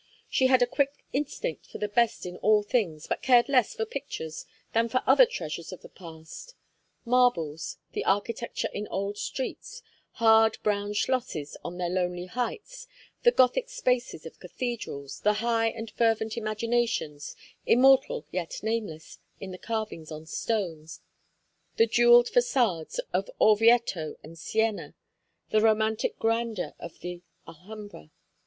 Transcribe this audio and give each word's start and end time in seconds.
She 0.31 0.47
had 0.47 0.63
a 0.63 0.65
quick 0.65 1.03
instinct 1.13 1.67
for 1.67 1.77
the 1.77 1.87
best 1.87 2.25
in 2.25 2.35
all 2.37 2.63
things, 2.63 3.05
but 3.05 3.21
cared 3.21 3.47
less 3.47 3.75
for 3.75 3.85
pictures 3.85 4.47
than 4.73 4.89
for 4.89 5.03
other 5.05 5.27
treasures 5.27 5.71
of 5.71 5.81
the 5.83 5.89
past: 5.89 6.55
marbles, 7.05 7.77
the 7.91 8.03
architecture 8.05 8.69
in 8.73 8.87
old 8.87 9.19
streets, 9.19 9.83
hard 10.13 10.57
brown 10.63 10.93
schlosses 10.93 11.55
on 11.63 11.77
their 11.77 11.87
lonely 11.91 12.25
heights, 12.25 12.87
the 13.21 13.31
Gothic 13.31 13.69
spaces 13.69 14.25
of 14.25 14.39
cathedrals, 14.39 15.19
the 15.19 15.33
high 15.33 15.67
and 15.67 15.91
fervent 15.91 16.35
imaginations, 16.35 17.35
immortal 17.67 18.25
yet 18.31 18.61
nameless, 18.63 19.19
in 19.39 19.51
the 19.51 19.59
carvings 19.59 20.11
on 20.11 20.25
stone; 20.25 20.87
the 21.75 21.85
jewelled 21.85 22.25
façades 22.25 22.97
of 23.13 23.29
Orvieto 23.39 24.15
and 24.23 24.35
Siena, 24.35 24.95
the 25.51 25.61
romantic 25.61 26.17
grandeur 26.17 26.73
of 26.79 26.97
the 27.01 27.21
Alhambra. 27.47 28.09